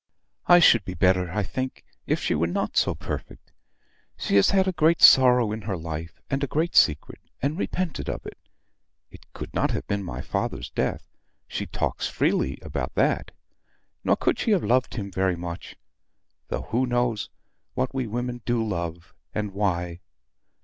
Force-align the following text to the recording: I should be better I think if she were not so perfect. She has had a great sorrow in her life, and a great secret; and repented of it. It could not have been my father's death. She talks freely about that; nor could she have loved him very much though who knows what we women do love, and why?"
I 0.47 0.57
should 0.57 0.83
be 0.83 0.95
better 0.95 1.29
I 1.31 1.43
think 1.43 1.85
if 2.07 2.19
she 2.19 2.33
were 2.33 2.47
not 2.47 2.75
so 2.75 2.95
perfect. 2.95 3.51
She 4.17 4.35
has 4.37 4.49
had 4.49 4.67
a 4.67 4.71
great 4.71 4.99
sorrow 4.99 5.51
in 5.51 5.61
her 5.61 5.77
life, 5.77 6.19
and 6.27 6.43
a 6.43 6.47
great 6.47 6.75
secret; 6.75 7.19
and 7.39 7.55
repented 7.55 8.09
of 8.09 8.25
it. 8.25 8.39
It 9.11 9.31
could 9.33 9.53
not 9.53 9.69
have 9.69 9.85
been 9.85 10.03
my 10.03 10.21
father's 10.21 10.71
death. 10.71 11.07
She 11.47 11.67
talks 11.67 12.07
freely 12.07 12.57
about 12.63 12.95
that; 12.95 13.29
nor 14.03 14.15
could 14.15 14.39
she 14.39 14.49
have 14.49 14.63
loved 14.63 14.95
him 14.95 15.11
very 15.11 15.35
much 15.35 15.75
though 16.47 16.63
who 16.63 16.87
knows 16.87 17.29
what 17.75 17.93
we 17.93 18.07
women 18.07 18.41
do 18.43 18.67
love, 18.67 19.13
and 19.35 19.51
why?" 19.53 19.99